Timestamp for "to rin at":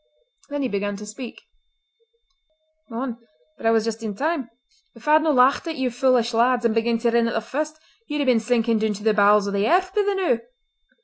6.97-7.35